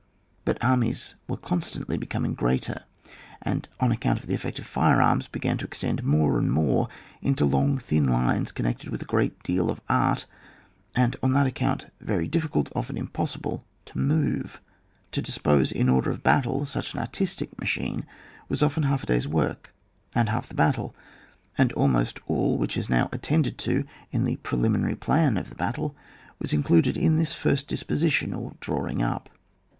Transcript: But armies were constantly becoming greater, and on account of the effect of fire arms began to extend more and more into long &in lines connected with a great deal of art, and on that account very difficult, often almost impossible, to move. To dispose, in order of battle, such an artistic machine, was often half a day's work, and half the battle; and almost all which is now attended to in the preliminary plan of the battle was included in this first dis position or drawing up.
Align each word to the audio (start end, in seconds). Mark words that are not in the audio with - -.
But 0.45 0.57
armies 0.63 1.13
were 1.27 1.37
constantly 1.37 1.95
becoming 1.95 2.33
greater, 2.33 2.85
and 3.39 3.69
on 3.79 3.91
account 3.91 4.17
of 4.17 4.25
the 4.25 4.33
effect 4.33 4.57
of 4.57 4.65
fire 4.65 4.99
arms 4.99 5.27
began 5.27 5.59
to 5.59 5.65
extend 5.65 6.03
more 6.03 6.39
and 6.39 6.51
more 6.51 6.89
into 7.21 7.45
long 7.45 7.79
&in 7.89 8.07
lines 8.07 8.51
connected 8.51 8.89
with 8.89 9.03
a 9.03 9.05
great 9.05 9.43
deal 9.43 9.69
of 9.69 9.79
art, 9.87 10.25
and 10.95 11.15
on 11.21 11.33
that 11.33 11.45
account 11.45 11.85
very 12.01 12.27
difficult, 12.27 12.71
often 12.75 12.95
almost 12.97 13.09
impossible, 13.09 13.63
to 13.85 13.99
move. 13.99 14.59
To 15.11 15.21
dispose, 15.21 15.71
in 15.71 15.87
order 15.87 16.09
of 16.09 16.23
battle, 16.23 16.65
such 16.65 16.95
an 16.95 16.99
artistic 16.99 17.59
machine, 17.61 18.03
was 18.49 18.63
often 18.63 18.81
half 18.81 19.03
a 19.03 19.05
day's 19.05 19.27
work, 19.27 19.71
and 20.15 20.29
half 20.29 20.47
the 20.47 20.55
battle; 20.55 20.95
and 21.59 21.71
almost 21.73 22.19
all 22.25 22.57
which 22.57 22.75
is 22.75 22.89
now 22.89 23.07
attended 23.11 23.59
to 23.59 23.85
in 24.11 24.25
the 24.25 24.37
preliminary 24.37 24.95
plan 24.95 25.37
of 25.37 25.49
the 25.49 25.55
battle 25.55 25.95
was 26.39 26.53
included 26.53 26.97
in 26.97 27.17
this 27.17 27.33
first 27.33 27.67
dis 27.67 27.83
position 27.83 28.33
or 28.33 28.55
drawing 28.61 29.03
up. 29.03 29.29